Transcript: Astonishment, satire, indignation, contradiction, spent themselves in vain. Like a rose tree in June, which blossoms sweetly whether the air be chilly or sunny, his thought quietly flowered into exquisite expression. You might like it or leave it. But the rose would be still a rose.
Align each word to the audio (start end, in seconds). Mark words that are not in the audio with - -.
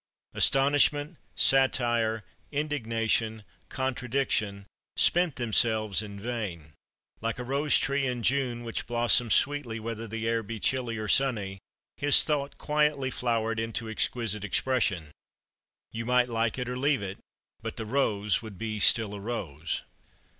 Astonishment, 0.33 1.17
satire, 1.35 2.23
indignation, 2.51 3.43
contradiction, 3.69 4.65
spent 4.97 5.35
themselves 5.35 6.01
in 6.01 6.19
vain. 6.19 6.73
Like 7.21 7.37
a 7.37 7.43
rose 7.43 7.77
tree 7.77 8.07
in 8.07 8.23
June, 8.23 8.63
which 8.63 8.87
blossoms 8.87 9.35
sweetly 9.35 9.79
whether 9.79 10.07
the 10.07 10.27
air 10.27 10.41
be 10.41 10.59
chilly 10.59 10.97
or 10.97 11.07
sunny, 11.07 11.59
his 11.97 12.23
thought 12.23 12.57
quietly 12.57 13.11
flowered 13.11 13.59
into 13.59 13.87
exquisite 13.87 14.43
expression. 14.43 15.11
You 15.91 16.07
might 16.07 16.29
like 16.29 16.57
it 16.57 16.67
or 16.67 16.79
leave 16.79 17.03
it. 17.03 17.19
But 17.61 17.77
the 17.77 17.85
rose 17.85 18.41
would 18.41 18.57
be 18.57 18.79
still 18.79 19.13
a 19.13 19.19
rose. 19.19 19.83